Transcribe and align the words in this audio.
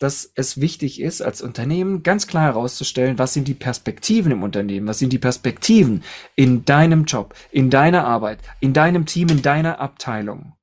dass 0.00 0.32
es 0.34 0.60
wichtig 0.60 1.00
ist, 1.00 1.20
als 1.20 1.42
Unternehmen 1.42 2.02
ganz 2.02 2.26
klar 2.26 2.44
herauszustellen, 2.44 3.18
was 3.18 3.34
sind 3.34 3.46
die 3.46 3.54
Perspektiven 3.54 4.32
im 4.32 4.42
Unternehmen, 4.42 4.88
was 4.88 4.98
sind 4.98 5.12
die 5.12 5.18
Perspektiven 5.18 6.02
in 6.34 6.64
deinem 6.64 7.04
Job, 7.04 7.34
in 7.52 7.70
deiner 7.70 8.06
Arbeit, 8.06 8.40
in 8.60 8.72
deinem 8.72 9.06
Team, 9.06 9.28
in 9.28 9.42
deiner 9.42 9.78
Abteilung. 9.78 10.54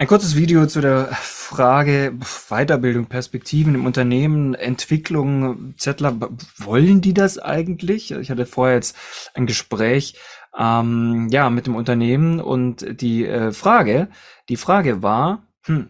Ein 0.00 0.06
kurzes 0.06 0.36
Video 0.36 0.64
zu 0.66 0.80
der 0.80 1.08
Frage 1.12 2.16
Weiterbildung, 2.48 3.06
Perspektiven 3.06 3.74
im 3.74 3.84
Unternehmen, 3.84 4.54
Entwicklung, 4.54 5.74
Zettler, 5.76 6.16
wollen 6.58 7.00
die 7.00 7.14
das 7.14 7.40
eigentlich? 7.40 8.12
Ich 8.12 8.30
hatte 8.30 8.46
vorher 8.46 8.76
jetzt 8.76 8.96
ein 9.34 9.46
Gespräch 9.46 10.14
ähm, 10.56 11.26
ja, 11.32 11.50
mit 11.50 11.66
dem 11.66 11.74
Unternehmen 11.74 12.40
und 12.40 13.00
die 13.00 13.26
äh, 13.26 13.50
Frage, 13.50 14.08
die 14.48 14.56
Frage 14.56 15.02
war, 15.02 15.42
hm, 15.64 15.88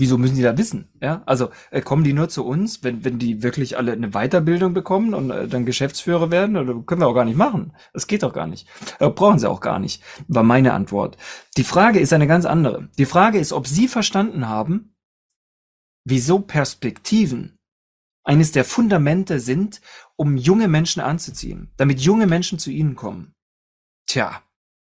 wieso 0.00 0.18
müssen 0.18 0.34
die 0.34 0.42
da 0.42 0.56
wissen? 0.58 0.88
Ja, 1.00 1.22
also 1.26 1.50
äh, 1.70 1.82
kommen 1.82 2.04
die 2.04 2.14
nur 2.14 2.28
zu 2.28 2.44
uns, 2.44 2.82
wenn, 2.82 3.04
wenn 3.04 3.18
die 3.18 3.42
wirklich 3.42 3.76
alle 3.76 3.92
eine 3.92 4.10
Weiterbildung 4.10 4.72
bekommen 4.72 5.14
und 5.14 5.30
äh, 5.30 5.46
dann 5.46 5.66
Geschäftsführer 5.66 6.30
werden? 6.30 6.56
Oder 6.56 6.74
können 6.82 7.02
wir 7.02 7.06
auch 7.06 7.14
gar 7.14 7.26
nicht 7.26 7.36
machen. 7.36 7.72
Das 7.92 8.06
geht 8.06 8.22
doch 8.22 8.32
gar 8.32 8.46
nicht. 8.46 8.66
Äh, 8.98 9.10
brauchen 9.10 9.38
sie 9.38 9.48
auch 9.48 9.60
gar 9.60 9.78
nicht, 9.78 10.02
war 10.26 10.42
meine 10.42 10.72
Antwort. 10.72 11.18
Die 11.56 11.64
Frage 11.64 12.00
ist 12.00 12.12
eine 12.12 12.26
ganz 12.26 12.46
andere. 12.46 12.88
Die 12.98 13.04
Frage 13.04 13.38
ist, 13.38 13.52
ob 13.52 13.66
sie 13.66 13.88
verstanden 13.88 14.48
haben, 14.48 14.94
wieso 16.04 16.40
Perspektiven 16.40 17.58
eines 18.24 18.52
der 18.52 18.64
Fundamente 18.64 19.38
sind, 19.38 19.80
um 20.16 20.36
junge 20.36 20.68
Menschen 20.68 21.00
anzuziehen, 21.00 21.72
damit 21.76 22.00
junge 22.00 22.26
Menschen 22.26 22.58
zu 22.58 22.70
ihnen 22.70 22.96
kommen. 22.96 23.34
Tja, 24.06 24.42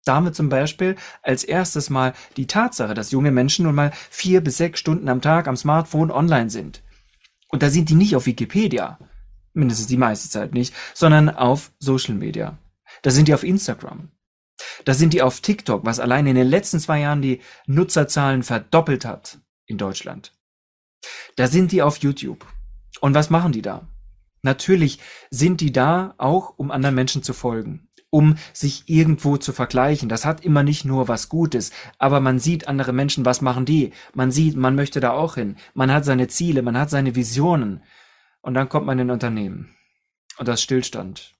damit 0.05 0.35
zum 0.35 0.49
Beispiel 0.49 0.95
als 1.21 1.43
erstes 1.43 1.89
mal 1.89 2.13
die 2.37 2.47
Tatsache, 2.47 2.93
dass 2.93 3.11
junge 3.11 3.31
Menschen 3.31 3.65
nun 3.65 3.75
mal 3.75 3.91
vier 4.09 4.41
bis 4.41 4.57
sechs 4.57 4.79
Stunden 4.79 5.09
am 5.09 5.21
Tag 5.21 5.47
am 5.47 5.57
Smartphone 5.57 6.11
online 6.11 6.49
sind. 6.49 6.81
Und 7.49 7.63
da 7.63 7.69
sind 7.69 7.89
die 7.89 7.95
nicht 7.95 8.15
auf 8.15 8.25
Wikipedia, 8.25 8.99
mindestens 9.53 9.87
die 9.87 9.97
meiste 9.97 10.29
Zeit 10.29 10.53
nicht, 10.53 10.73
sondern 10.93 11.29
auf 11.29 11.71
Social 11.79 12.15
Media. 12.15 12.57
Da 13.01 13.11
sind 13.11 13.27
die 13.27 13.33
auf 13.33 13.43
Instagram. 13.43 14.11
Da 14.85 14.93
sind 14.93 15.13
die 15.13 15.21
auf 15.21 15.41
TikTok, 15.41 15.85
was 15.85 15.99
allein 15.99 16.27
in 16.27 16.35
den 16.35 16.47
letzten 16.47 16.79
zwei 16.79 16.99
Jahren 16.99 17.21
die 17.21 17.41
Nutzerzahlen 17.65 18.43
verdoppelt 18.43 19.05
hat 19.05 19.39
in 19.65 19.77
Deutschland. 19.77 20.33
Da 21.35 21.47
sind 21.47 21.71
die 21.71 21.81
auf 21.81 21.97
YouTube. 21.97 22.45
Und 22.99 23.13
was 23.13 23.29
machen 23.29 23.51
die 23.51 23.61
da? 23.61 23.87
Natürlich 24.41 24.99
sind 25.29 25.61
die 25.61 25.71
da 25.71 26.13
auch, 26.17 26.57
um 26.57 26.71
anderen 26.71 26.95
Menschen 26.95 27.23
zu 27.23 27.33
folgen 27.33 27.88
um 28.09 28.35
sich 28.53 28.83
irgendwo 28.87 29.37
zu 29.37 29.53
vergleichen. 29.53 30.09
Das 30.09 30.25
hat 30.25 30.43
immer 30.43 30.63
nicht 30.63 30.85
nur 30.85 31.07
was 31.07 31.29
Gutes, 31.29 31.71
aber 31.97 32.19
man 32.19 32.39
sieht 32.39 32.67
andere 32.67 32.93
Menschen, 32.93 33.25
was 33.25 33.41
machen 33.41 33.65
die? 33.65 33.91
Man 34.13 34.31
sieht, 34.31 34.55
man 34.55 34.75
möchte 34.75 34.99
da 34.99 35.11
auch 35.11 35.35
hin. 35.35 35.57
Man 35.73 35.91
hat 35.91 36.05
seine 36.05 36.27
Ziele, 36.27 36.61
man 36.61 36.77
hat 36.77 36.89
seine 36.89 37.15
Visionen. 37.15 37.83
Und 38.41 38.53
dann 38.53 38.69
kommt 38.69 38.85
man 38.85 38.99
in 38.99 39.07
ein 39.07 39.11
Unternehmen. 39.13 39.75
Und 40.37 40.47
das 40.47 40.61
Stillstand. 40.61 41.35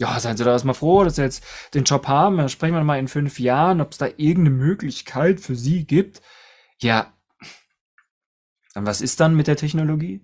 Ja, 0.00 0.18
seien 0.20 0.36
Sie 0.36 0.44
da 0.44 0.52
erstmal 0.52 0.74
froh, 0.74 1.02
dass 1.02 1.16
Sie 1.16 1.22
jetzt 1.22 1.44
den 1.74 1.84
Job 1.84 2.06
haben. 2.06 2.36
Dann 2.36 2.48
sprechen 2.48 2.74
wir 2.74 2.84
mal 2.84 2.98
in 2.98 3.08
fünf 3.08 3.40
Jahren, 3.40 3.80
ob 3.80 3.92
es 3.92 3.98
da 3.98 4.06
irgendeine 4.06 4.50
Möglichkeit 4.50 5.40
für 5.40 5.56
Sie 5.56 5.84
gibt. 5.84 6.22
Ja. 6.80 7.12
Und 8.74 8.86
was 8.86 9.00
ist 9.00 9.18
dann 9.18 9.34
mit 9.34 9.48
der 9.48 9.56
Technologie? 9.56 10.20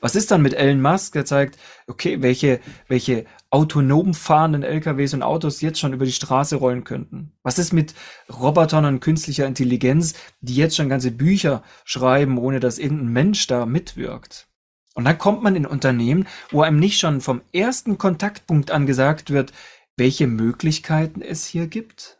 Was 0.00 0.16
ist 0.16 0.32
dann 0.32 0.42
mit 0.42 0.54
Elon 0.54 0.82
Musk, 0.82 1.12
der 1.12 1.24
zeigt, 1.24 1.58
okay, 1.86 2.20
welche, 2.20 2.60
welche 2.88 3.26
autonom 3.50 4.14
fahrenden 4.14 4.62
LKWs 4.62 5.14
und 5.14 5.22
Autos 5.22 5.60
jetzt 5.60 5.80
schon 5.80 5.92
über 5.92 6.04
die 6.04 6.12
Straße 6.12 6.56
rollen 6.56 6.84
könnten? 6.84 7.32
Was 7.42 7.58
ist 7.58 7.72
mit 7.72 7.94
Robotern 8.28 8.84
und 8.84 9.00
künstlicher 9.00 9.46
Intelligenz, 9.46 10.14
die 10.40 10.54
jetzt 10.54 10.76
schon 10.76 10.88
ganze 10.88 11.10
Bücher 11.10 11.62
schreiben, 11.84 12.38
ohne 12.38 12.60
dass 12.60 12.78
irgendein 12.78 13.12
Mensch 13.12 13.46
da 13.46 13.66
mitwirkt? 13.66 14.48
Und 14.94 15.04
dann 15.04 15.18
kommt 15.18 15.42
man 15.42 15.56
in 15.56 15.64
Unternehmen, 15.64 16.26
wo 16.50 16.62
einem 16.62 16.78
nicht 16.78 16.98
schon 16.98 17.20
vom 17.20 17.40
ersten 17.52 17.98
Kontaktpunkt 17.98 18.70
an 18.70 18.86
gesagt 18.86 19.30
wird, 19.30 19.52
welche 19.96 20.26
Möglichkeiten 20.26 21.22
es 21.22 21.46
hier 21.46 21.68
gibt. 21.68 22.18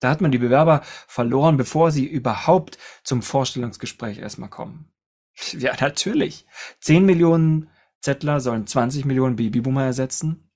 Da 0.00 0.10
hat 0.10 0.20
man 0.20 0.30
die 0.30 0.38
Bewerber 0.38 0.82
verloren, 1.08 1.56
bevor 1.56 1.90
sie 1.90 2.04
überhaupt 2.04 2.78
zum 3.02 3.22
Vorstellungsgespräch 3.22 4.18
erstmal 4.18 4.50
kommen. 4.50 4.92
Ja, 5.52 5.74
natürlich. 5.78 6.46
10 6.80 7.04
Millionen 7.04 7.68
Zettler 8.06 8.40
sollen 8.40 8.68
20 8.68 9.04
Millionen 9.04 9.34
Babyboomer 9.34 9.84
ersetzen. 9.84 10.48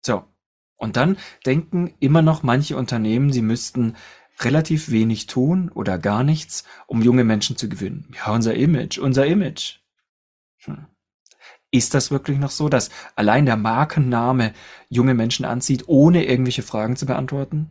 So. 0.00 0.24
Und 0.76 0.96
dann 0.96 1.18
denken 1.44 1.94
immer 2.00 2.22
noch 2.22 2.42
manche 2.42 2.76
Unternehmen, 2.78 3.32
sie 3.32 3.42
müssten 3.42 3.96
relativ 4.40 4.90
wenig 4.90 5.26
tun 5.26 5.70
oder 5.74 5.98
gar 5.98 6.24
nichts, 6.24 6.64
um 6.86 7.02
junge 7.02 7.22
Menschen 7.22 7.58
zu 7.58 7.68
gewinnen. 7.68 8.08
Ja, 8.16 8.32
unser 8.32 8.54
Image, 8.54 8.98
unser 8.98 9.26
Image. 9.26 9.80
Hm. 10.64 10.86
Ist 11.70 11.92
das 11.92 12.10
wirklich 12.10 12.38
noch 12.38 12.50
so, 12.50 12.70
dass 12.70 12.88
allein 13.14 13.44
der 13.44 13.56
Markenname 13.56 14.54
junge 14.88 15.12
Menschen 15.12 15.44
anzieht, 15.44 15.84
ohne 15.86 16.24
irgendwelche 16.24 16.62
Fragen 16.62 16.96
zu 16.96 17.04
beantworten? 17.04 17.70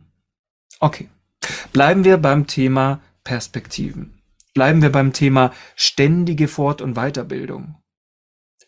Okay. 0.78 1.08
Bleiben 1.72 2.04
wir 2.04 2.18
beim 2.18 2.46
Thema 2.46 3.00
Perspektiven. 3.24 4.22
Bleiben 4.54 4.82
wir 4.82 4.92
beim 4.92 5.12
Thema 5.12 5.52
ständige 5.74 6.46
Fort- 6.46 6.80
und 6.80 6.94
Weiterbildung. 6.94 7.76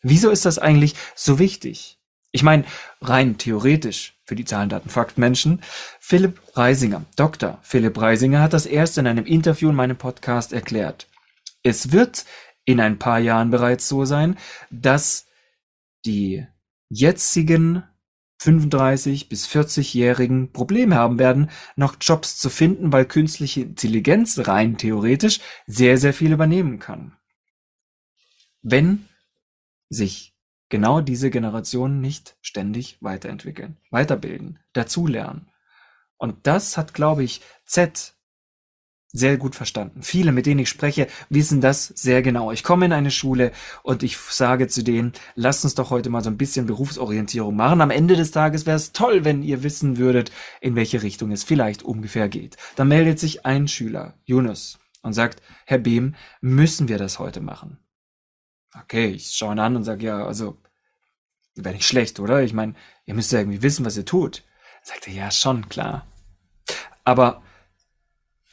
Wieso 0.09 0.31
ist 0.31 0.44
das 0.44 0.61
eigentlich 0.61 0.94
so 1.17 1.41
wichtig? 1.41 1.99
Ich 2.31 2.44
meine, 2.44 2.65
rein 3.00 3.39
theoretisch 3.39 4.15
für 4.25 4.37
die 4.37 4.44
Zahlen, 4.44 4.69
Daten, 4.69 4.89
Fakt 4.89 5.19
Menschen. 5.19 5.62
Philipp 5.99 6.41
Reisinger, 6.55 7.05
Dr. 7.17 7.59
Philipp 7.62 8.00
Reisinger 8.00 8.41
hat 8.41 8.53
das 8.53 8.66
erst 8.66 8.99
in 8.99 9.09
einem 9.09 9.27
Interview 9.27 9.71
in 9.71 9.75
meinem 9.75 9.97
Podcast 9.97 10.53
erklärt. 10.53 11.09
Es 11.65 11.91
wird 11.91 12.25
in 12.65 12.78
ein 12.78 13.00
paar 13.00 13.19
Jahren 13.19 13.50
bereits 13.50 13.89
so 13.89 14.05
sein, 14.05 14.37
dass 14.71 15.27
die 16.05 16.47
jetzigen 16.89 17.83
35 18.39 19.28
bis 19.28 19.49
40-Jährigen 19.49 20.53
Probleme 20.53 20.95
haben 20.95 21.19
werden, 21.19 21.50
noch 21.75 21.97
Jobs 22.00 22.39
zu 22.39 22.49
finden, 22.49 22.93
weil 22.93 23.06
künstliche 23.06 23.62
Intelligenz 23.62 24.47
rein 24.47 24.78
theoretisch 24.78 25.41
sehr, 25.66 25.99
sehr 25.99 26.12
viel 26.12 26.33
übernehmen 26.33 26.78
kann. 26.78 27.16
Wenn 28.62 29.09
sich 29.88 30.34
genau 30.69 31.00
diese 31.00 31.30
Generationen 31.30 32.00
nicht 32.00 32.36
ständig 32.41 32.98
weiterentwickeln, 33.00 33.78
weiterbilden, 33.91 34.58
dazulernen. 34.72 35.50
Und 36.19 36.47
das 36.47 36.76
hat, 36.76 36.94
glaube 36.94 37.24
ich, 37.24 37.42
Z 37.64 38.16
sehr 39.12 39.36
gut 39.38 39.54
verstanden. 39.54 40.02
Viele, 40.02 40.32
mit 40.32 40.47
denen 40.47 40.60
ich 40.60 40.69
spreche, 40.69 41.06
wissen 41.30 41.60
das 41.60 41.86
sehr 41.86 42.22
genau. 42.22 42.52
Ich 42.52 42.62
komme 42.62 42.86
in 42.86 42.92
eine 42.92 43.10
Schule 43.10 43.52
und 43.82 44.02
ich 44.02 44.19
sage 44.19 44.69
zu 44.69 44.82
denen, 44.82 45.12
lasst 45.34 45.64
uns 45.64 45.74
doch 45.74 45.91
heute 45.91 46.10
mal 46.10 46.22
so 46.22 46.30
ein 46.30 46.36
bisschen 46.36 46.66
Berufsorientierung 46.66 47.56
machen. 47.56 47.80
Am 47.80 47.91
Ende 47.91 48.16
des 48.16 48.30
Tages 48.30 48.66
wäre 48.66 48.76
es 48.76 48.92
toll, 48.92 49.24
wenn 49.24 49.42
ihr 49.42 49.62
wissen 49.62 49.97
würdet, 49.97 50.32
in 50.60 50.74
welche 50.74 51.03
Richtung 51.03 51.30
es 51.30 51.44
vielleicht 51.44 51.82
ungefähr 51.82 52.28
geht. 52.28 52.56
Dann 52.74 52.88
meldet 52.88 53.18
sich 53.18 53.47
ein 53.47 53.68
Schüler, 53.68 54.14
Yunus, 54.24 54.78
und 55.03 55.12
sagt, 55.12 55.41
Herr 55.64 55.78
Behm, 55.78 56.14
müssen 56.41 56.88
wir 56.88 56.98
das 56.98 57.18
heute 57.18 57.41
machen? 57.41 57.78
Okay, 58.75 59.09
ich 59.09 59.31
schaue 59.31 59.54
ihn 59.54 59.59
an 59.59 59.77
und 59.77 59.84
sage, 59.84 60.06
ja, 60.06 60.27
also, 60.27 60.59
wäre 61.54 61.75
nicht 61.75 61.87
schlecht, 61.87 62.21
oder? 62.21 62.43
Ich 62.43 62.53
meine, 62.53 62.75
ihr 63.06 63.15
müsst 63.15 63.32
ja 63.32 63.38
irgendwie 63.38 63.62
wissen, 63.62 63.84
was 63.84 63.97
ihr 63.97 64.04
tut. 64.04 64.43
Sagt 64.82 65.06
er, 65.09 65.15
ja, 65.15 65.31
schon, 65.31 65.69
klar. 65.69 66.06
Aber 67.04 67.43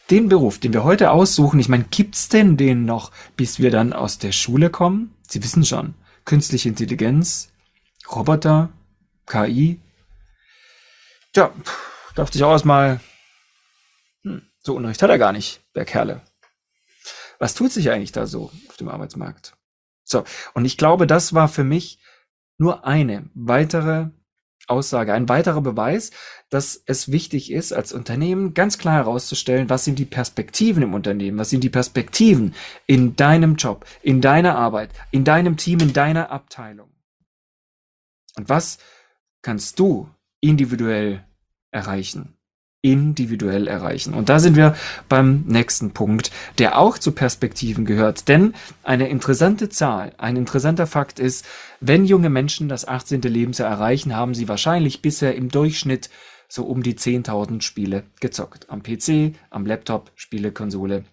den 0.10 0.30
Beruf, 0.30 0.60
den 0.60 0.74
wir 0.74 0.84
heute 0.84 1.12
aussuchen, 1.12 1.60
ich 1.60 1.70
meine, 1.70 1.86
gibt's 1.86 2.30
denn 2.30 2.58
den 2.58 2.86
noch, 2.86 3.12
bis 3.36 3.60
wir 3.60 3.72
dann 3.72 3.94
aus 3.94 4.18
der 4.20 4.32
Schule 4.32 4.70
kommen? 4.70 5.16
Sie 5.28 5.44
wissen 5.44 5.66
schon, 5.66 5.96
künstliche 6.26 6.70
Intelligenz, 6.70 7.52
Roboter, 8.12 8.70
KI. 9.26 9.80
Tja, 11.34 11.52
dachte 12.16 12.38
ich 12.38 12.44
auch 12.44 12.52
erstmal, 12.52 13.00
hm, 14.24 14.44
so 14.62 14.76
Unrecht 14.76 15.02
hat 15.02 15.10
er 15.10 15.18
gar 15.18 15.32
nicht, 15.32 15.62
der 15.76 15.86
Kerle. 15.86 16.22
Was 17.40 17.56
tut 17.56 17.72
sich 17.72 17.90
eigentlich 17.90 18.12
da 18.12 18.28
so 18.28 18.52
auf 18.70 18.78
dem 18.78 18.90
Arbeitsmarkt? 18.90 19.56
So, 20.04 20.24
und 20.54 20.66
ich 20.66 20.78
glaube, 20.78 21.08
das 21.08 21.34
war 21.34 21.48
für 21.48 21.64
mich 21.64 22.00
nur 22.58 22.86
eine 22.86 23.30
weitere 23.34 24.08
Aussage, 24.68 25.14
ein 25.14 25.28
weiterer 25.28 25.62
Beweis, 25.62 26.12
dass 26.50 26.82
es 26.86 27.12
wichtig 27.12 27.52
ist, 27.52 27.74
als 27.74 27.92
Unternehmen 27.92 28.54
ganz 28.54 28.78
klar 28.78 28.96
herauszustellen, 28.96 29.70
was 29.70 29.84
sind 29.84 30.00
die 30.00 30.06
Perspektiven 30.06 30.84
im 30.84 30.94
Unternehmen, 30.94 31.38
was 31.38 31.50
sind 31.50 31.64
die 31.64 31.70
Perspektiven 31.70 32.56
in 32.86 33.16
deinem 33.16 33.56
Job, 33.56 33.86
in 34.02 34.22
deiner 34.22 34.58
Arbeit, 34.58 34.92
in 35.12 35.26
deinem 35.26 35.58
Team, 35.58 35.80
in 35.80 35.94
deiner 35.94 36.32
Abteilung. 36.32 36.92
Und 38.36 38.50
was 38.50 38.78
kannst 39.42 39.80
du 39.80 40.10
individuell 40.40 41.26
erreichen? 41.72 42.38
Individuell 42.84 43.68
erreichen. 43.68 44.14
Und 44.14 44.28
da 44.30 44.40
sind 44.40 44.58
wir 44.58 44.76
beim 45.08 45.46
nächsten 45.48 45.92
Punkt, 45.92 46.32
der 46.58 46.78
auch 46.78 47.00
zu 47.00 47.14
Perspektiven 47.14 47.86
gehört. 47.86 48.28
Denn 48.28 48.54
eine 48.84 49.08
interessante 49.08 49.70
Zahl, 49.70 50.14
ein 50.18 50.36
interessanter 50.36 50.86
Fakt 50.86 51.18
ist, 51.18 51.46
wenn 51.80 52.06
junge 52.06 52.30
Menschen 52.30 52.68
das 52.70 52.86
18. 52.86 53.22
Lebensjahr 53.22 53.72
erreichen, 53.72 54.16
haben 54.16 54.36
sie 54.36 54.50
wahrscheinlich 54.50 55.02
bisher 55.02 55.34
im 55.34 55.50
Durchschnitt 55.50 56.10
so 56.50 56.66
um 56.66 56.84
die 56.84 56.96
10.000 56.96 57.62
Spiele 57.62 58.04
gezockt. 58.20 58.70
Am 58.70 58.84
PC, 58.84 59.34
am 59.50 59.66
Laptop, 59.66 60.12
Spielekonsole. 60.16 61.06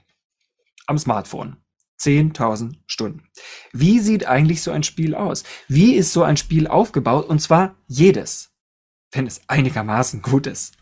am 0.87 0.99
Smartphone. 0.99 1.57
10.000 2.01 2.79
Stunden. 2.87 3.29
Wie 3.73 4.01
sieht 4.01 4.27
eigentlich 4.27 4.63
so 4.63 4.73
ein 4.73 4.83
Spiel 4.83 5.15
aus? 5.15 5.45
Wie 5.69 5.95
ist 5.95 6.13
so 6.13 6.25
ein 6.25 6.37
Spiel 6.37 6.67
aufgebaut? 6.67 7.29
Und 7.29 7.41
zwar 7.41 7.77
jedes, 7.87 8.51
wenn 9.13 9.27
es 9.27 9.43
einigermaßen 9.47 10.21
gut 10.21 10.49
ist. 10.49 10.80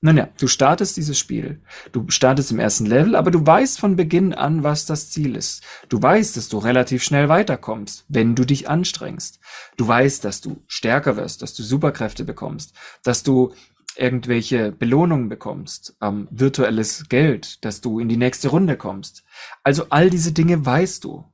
Nun 0.00 0.16
ja, 0.16 0.28
du 0.38 0.46
startest 0.46 0.96
dieses 0.96 1.18
Spiel. 1.18 1.60
Du 1.92 2.08
startest 2.08 2.52
im 2.52 2.58
ersten 2.58 2.86
Level, 2.86 3.16
aber 3.16 3.30
du 3.30 3.44
weißt 3.44 3.78
von 3.78 3.96
Beginn 3.96 4.32
an, 4.32 4.62
was 4.62 4.86
das 4.86 5.10
Ziel 5.10 5.36
ist. 5.36 5.62
Du 5.88 6.00
weißt, 6.00 6.36
dass 6.36 6.48
du 6.48 6.58
relativ 6.58 7.02
schnell 7.02 7.28
weiterkommst, 7.28 8.04
wenn 8.08 8.34
du 8.34 8.44
dich 8.44 8.68
anstrengst. 8.68 9.40
Du 9.76 9.86
weißt, 9.88 10.24
dass 10.24 10.40
du 10.40 10.62
stärker 10.66 11.16
wirst, 11.16 11.42
dass 11.42 11.54
du 11.54 11.62
Superkräfte 11.62 12.24
bekommst, 12.24 12.74
dass 13.02 13.22
du 13.22 13.52
irgendwelche 13.96 14.72
Belohnungen 14.72 15.28
bekommst, 15.28 15.96
ähm, 16.02 16.28
virtuelles 16.30 17.08
Geld, 17.08 17.64
dass 17.64 17.80
du 17.80 17.98
in 17.98 18.08
die 18.08 18.16
nächste 18.16 18.48
Runde 18.48 18.76
kommst. 18.76 19.24
Also 19.62 19.86
all 19.90 20.10
diese 20.10 20.32
Dinge 20.32 20.64
weißt 20.64 21.04
du. 21.04 21.24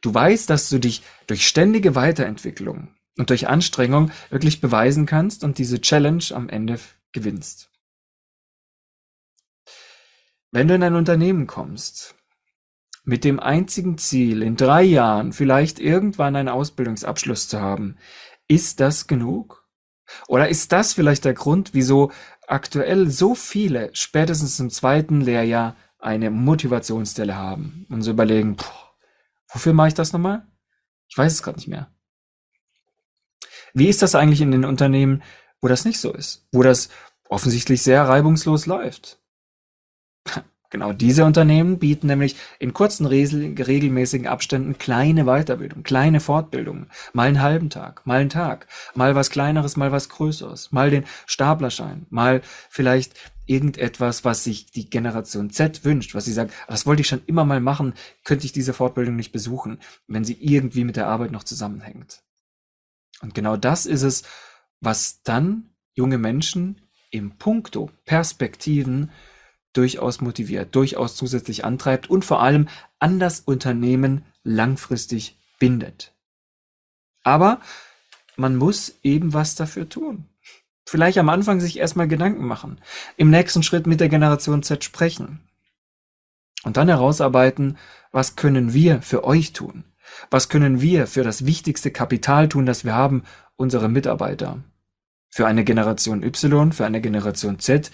Du 0.00 0.14
weißt, 0.14 0.48
dass 0.50 0.68
du 0.68 0.78
dich 0.78 1.02
durch 1.26 1.46
ständige 1.46 1.94
Weiterentwicklung 1.94 2.94
und 3.18 3.30
durch 3.30 3.48
Anstrengung 3.48 4.10
wirklich 4.30 4.60
beweisen 4.60 5.06
kannst 5.06 5.42
und 5.42 5.58
diese 5.58 5.80
Challenge 5.80 6.24
am 6.32 6.48
Ende 6.48 6.78
gewinnst. 7.14 7.70
Wenn 10.50 10.68
du 10.68 10.74
in 10.74 10.82
ein 10.82 10.94
Unternehmen 10.94 11.46
kommst, 11.46 12.14
mit 13.04 13.24
dem 13.24 13.40
einzigen 13.40 13.98
Ziel, 13.98 14.42
in 14.42 14.56
drei 14.56 14.82
Jahren 14.82 15.32
vielleicht 15.32 15.78
irgendwann 15.78 16.36
einen 16.36 16.48
Ausbildungsabschluss 16.48 17.48
zu 17.48 17.60
haben, 17.60 17.96
ist 18.46 18.80
das 18.80 19.06
genug? 19.06 19.66
Oder 20.28 20.48
ist 20.48 20.72
das 20.72 20.92
vielleicht 20.92 21.24
der 21.24 21.34
Grund, 21.34 21.72
wieso 21.72 22.12
aktuell 22.46 23.10
so 23.10 23.34
viele 23.34 23.90
spätestens 23.94 24.60
im 24.60 24.70
zweiten 24.70 25.20
Lehrjahr 25.20 25.76
eine 25.98 26.30
Motivationsstelle 26.30 27.34
haben 27.34 27.86
und 27.90 28.02
so 28.02 28.10
überlegen, 28.10 28.56
boah, 28.56 28.94
wofür 29.52 29.72
mache 29.72 29.88
ich 29.88 29.94
das 29.94 30.12
nochmal? 30.12 30.46
Ich 31.08 31.16
weiß 31.16 31.32
es 31.32 31.42
gerade 31.42 31.58
nicht 31.58 31.68
mehr. 31.68 31.90
Wie 33.72 33.88
ist 33.88 34.02
das 34.02 34.14
eigentlich 34.14 34.40
in 34.40 34.52
den 34.52 34.64
Unternehmen, 34.64 35.22
wo 35.64 35.68
das 35.68 35.86
nicht 35.86 35.98
so 35.98 36.12
ist, 36.12 36.46
wo 36.52 36.62
das 36.62 36.90
offensichtlich 37.26 37.82
sehr 37.82 38.06
reibungslos 38.06 38.66
läuft? 38.66 39.18
Genau 40.70 40.92
diese 40.92 41.24
Unternehmen 41.24 41.78
bieten 41.78 42.08
nämlich 42.08 42.34
in 42.58 42.74
kurzen, 42.74 43.06
regelmäßigen 43.06 44.26
Abständen 44.26 44.76
kleine 44.76 45.24
Weiterbildung, 45.24 45.84
kleine 45.84 46.18
Fortbildungen, 46.18 46.90
mal 47.12 47.28
einen 47.28 47.40
halben 47.40 47.70
Tag, 47.70 48.04
mal 48.04 48.20
einen 48.20 48.28
Tag, 48.28 48.66
mal 48.96 49.14
was 49.14 49.30
Kleineres, 49.30 49.76
mal 49.76 49.92
was 49.92 50.08
Größeres, 50.08 50.72
mal 50.72 50.90
den 50.90 51.04
Staplerschein, 51.26 52.06
mal 52.10 52.42
vielleicht 52.68 53.14
irgendetwas, 53.46 54.24
was 54.24 54.42
sich 54.42 54.72
die 54.72 54.90
Generation 54.90 55.50
Z 55.50 55.84
wünscht, 55.84 56.16
was 56.16 56.24
sie 56.24 56.32
sagt, 56.32 56.52
das 56.66 56.86
wollte 56.86 57.02
ich 57.02 57.08
schon 57.08 57.22
immer 57.26 57.44
mal 57.44 57.60
machen, 57.60 57.94
könnte 58.24 58.44
ich 58.44 58.52
diese 58.52 58.72
Fortbildung 58.72 59.14
nicht 59.14 59.30
besuchen, 59.30 59.78
wenn 60.08 60.24
sie 60.24 60.36
irgendwie 60.40 60.82
mit 60.82 60.96
der 60.96 61.06
Arbeit 61.06 61.30
noch 61.30 61.44
zusammenhängt. 61.44 62.24
Und 63.22 63.32
genau 63.32 63.56
das 63.56 63.86
ist 63.86 64.02
es, 64.02 64.24
was 64.84 65.22
dann 65.22 65.70
junge 65.92 66.18
Menschen 66.18 66.80
im 67.10 67.36
Punkto 67.36 67.90
Perspektiven 68.04 69.10
durchaus 69.72 70.20
motiviert, 70.20 70.74
durchaus 70.74 71.16
zusätzlich 71.16 71.64
antreibt 71.64 72.08
und 72.08 72.24
vor 72.24 72.42
allem 72.42 72.68
an 72.98 73.18
das 73.18 73.40
Unternehmen 73.40 74.24
langfristig 74.42 75.36
bindet. 75.58 76.12
Aber 77.22 77.60
man 78.36 78.56
muss 78.56 78.94
eben 79.02 79.32
was 79.32 79.54
dafür 79.54 79.88
tun. 79.88 80.26
Vielleicht 80.86 81.18
am 81.18 81.28
Anfang 81.28 81.60
sich 81.60 81.78
erstmal 81.78 82.08
Gedanken 82.08 82.46
machen, 82.46 82.80
im 83.16 83.30
nächsten 83.30 83.62
Schritt 83.62 83.86
mit 83.86 84.00
der 84.00 84.08
Generation 84.08 84.62
Z 84.62 84.84
sprechen 84.84 85.40
und 86.64 86.76
dann 86.76 86.88
herausarbeiten, 86.88 87.78
was 88.12 88.36
können 88.36 88.74
wir 88.74 89.02
für 89.02 89.24
euch 89.24 89.52
tun? 89.52 89.84
Was 90.30 90.48
können 90.48 90.80
wir 90.80 91.06
für 91.06 91.22
das 91.22 91.46
wichtigste 91.46 91.90
Kapital 91.90 92.48
tun, 92.48 92.66
das 92.66 92.84
wir 92.84 92.94
haben, 92.94 93.24
unsere 93.56 93.88
Mitarbeiter? 93.88 94.62
Für 95.34 95.48
eine 95.48 95.64
Generation 95.64 96.22
Y, 96.22 96.70
für 96.70 96.86
eine 96.86 97.00
Generation 97.00 97.58
Z, 97.58 97.90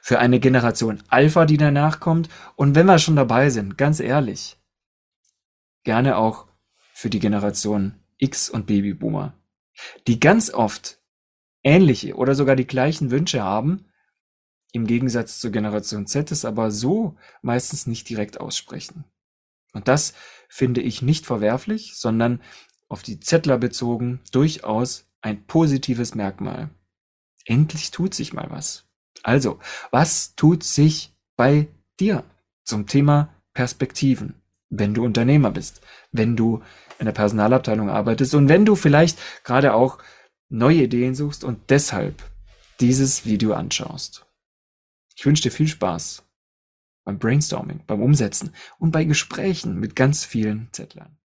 für 0.00 0.20
eine 0.20 0.40
Generation 0.40 1.02
Alpha, 1.08 1.44
die 1.44 1.58
danach 1.58 2.00
kommt. 2.00 2.30
Und 2.56 2.74
wenn 2.74 2.86
wir 2.86 2.98
schon 2.98 3.14
dabei 3.14 3.50
sind, 3.50 3.76
ganz 3.76 4.00
ehrlich, 4.00 4.56
gerne 5.84 6.16
auch 6.16 6.46
für 6.94 7.10
die 7.10 7.18
Generation 7.18 7.96
X 8.16 8.48
und 8.48 8.66
Babyboomer, 8.66 9.34
die 10.06 10.18
ganz 10.18 10.48
oft 10.48 10.98
ähnliche 11.62 12.14
oder 12.14 12.34
sogar 12.34 12.56
die 12.56 12.66
gleichen 12.66 13.10
Wünsche 13.10 13.42
haben, 13.42 13.84
im 14.72 14.86
Gegensatz 14.86 15.40
zur 15.40 15.50
Generation 15.50 16.06
Z 16.06 16.32
es 16.32 16.46
aber 16.46 16.70
so 16.70 17.18
meistens 17.42 17.86
nicht 17.86 18.08
direkt 18.08 18.40
aussprechen. 18.40 19.04
Und 19.74 19.88
das 19.88 20.14
finde 20.48 20.80
ich 20.80 21.02
nicht 21.02 21.26
verwerflich, 21.26 21.96
sondern 21.96 22.40
auf 22.88 23.02
die 23.02 23.20
Zettler 23.20 23.58
bezogen 23.58 24.20
durchaus 24.32 25.04
ein 25.20 25.44
positives 25.46 26.14
Merkmal. 26.14 26.70
Endlich 27.48 27.90
tut 27.90 28.12
sich 28.12 28.34
mal 28.34 28.48
was. 28.50 28.84
Also, 29.22 29.58
was 29.90 30.34
tut 30.36 30.62
sich 30.62 31.14
bei 31.34 31.68
dir 31.98 32.24
zum 32.62 32.86
Thema 32.86 33.34
Perspektiven, 33.54 34.34
wenn 34.68 34.92
du 34.92 35.02
Unternehmer 35.02 35.50
bist, 35.50 35.80
wenn 36.12 36.36
du 36.36 36.62
in 36.98 37.06
der 37.06 37.12
Personalabteilung 37.12 37.88
arbeitest 37.88 38.34
und 38.34 38.48
wenn 38.50 38.66
du 38.66 38.76
vielleicht 38.76 39.18
gerade 39.44 39.72
auch 39.72 39.98
neue 40.50 40.82
Ideen 40.82 41.14
suchst 41.14 41.42
und 41.42 41.70
deshalb 41.70 42.22
dieses 42.80 43.24
Video 43.24 43.54
anschaust. 43.54 44.26
Ich 45.16 45.24
wünsche 45.24 45.44
dir 45.44 45.50
viel 45.50 45.68
Spaß 45.68 46.22
beim 47.04 47.18
Brainstorming, 47.18 47.80
beim 47.86 48.02
Umsetzen 48.02 48.52
und 48.78 48.90
bei 48.90 49.04
Gesprächen 49.04 49.80
mit 49.80 49.96
ganz 49.96 50.26
vielen 50.26 50.68
Zettlern. 50.72 51.17